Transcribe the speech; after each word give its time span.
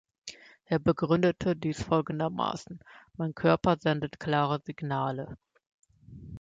Er 0.65 0.79
begründete 0.79 1.55
dies 1.55 1.83
folgendermaßen: 1.83 2.79
„Mein 3.17 3.35
Körper 3.35 3.77
sendet 3.79 4.19
klare 4.19 4.59
Signale. 4.65 5.37